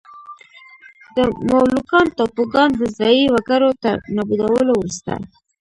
د 1.15 1.17
مولوکان 1.49 2.05
ټاپوګان 2.17 2.69
د 2.79 2.81
ځايي 2.97 3.25
وګړو 3.33 3.71
تر 3.83 3.95
نابودولو 4.15 4.61
وروسته. 4.77 5.11